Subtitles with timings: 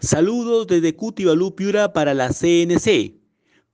[0.00, 3.14] Saludos desde Cutibalú, Piura para la CNC.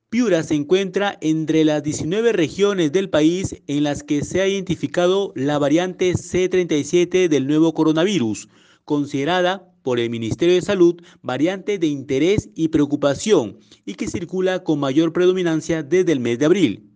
[0.09, 5.33] Piura se encuentra entre las 19 regiones del país en las que se ha identificado
[5.35, 8.49] la variante C37 del nuevo coronavirus,
[8.85, 14.79] considerada por el Ministerio de Salud variante de interés y preocupación y que circula con
[14.79, 16.92] mayor predominancia desde el mes de abril.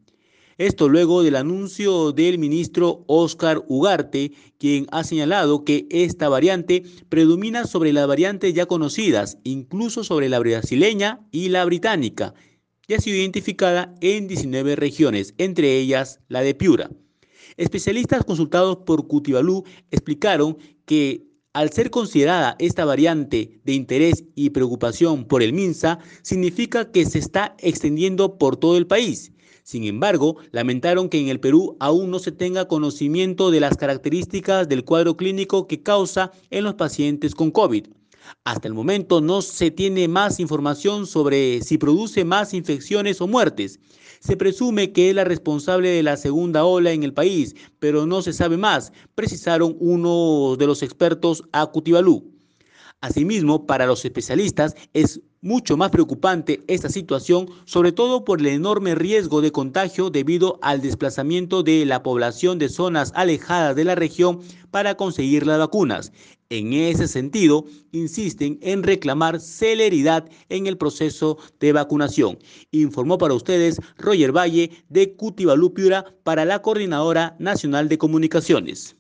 [0.59, 7.67] Esto luego del anuncio del ministro Oscar Ugarte, quien ha señalado que esta variante predomina
[7.67, 12.33] sobre las variantes ya conocidas, incluso sobre la brasileña y la británica,
[12.89, 16.91] y ha sido identificada en 19 regiones, entre ellas la de Piura.
[17.59, 25.25] Especialistas consultados por Cutibalú explicaron que al ser considerada esta variante de interés y preocupación
[25.25, 29.33] por el MINSA, significa que se está extendiendo por todo el país
[29.67, 34.69] sin embargo, lamentaron que en el Perú aún no se tenga conocimiento de las características
[34.69, 37.89] del cuadro clínico que causa en los pacientes con COVID.
[38.45, 43.81] Hasta el momento no se tiene más información sobre si produce más infecciones o muertes.
[44.21, 48.23] Se presume que es la responsable de la segunda ola en el país, pero no
[48.23, 52.36] se sabe más, precisaron uno de los expertos a Cutibalú.
[53.03, 58.95] Asimismo, para los especialistas es mucho más preocupante esta situación, sobre todo por el enorme
[58.95, 64.41] riesgo de contagio debido al desplazamiento de la población de zonas alejadas de la región
[64.71, 66.11] para conseguir las vacunas.
[66.49, 72.39] En ese sentido, insisten en reclamar celeridad en el proceso de vacunación.
[72.71, 78.97] Informó para ustedes Roger Valle de Cutibalú Piura para la Coordinadora Nacional de Comunicaciones.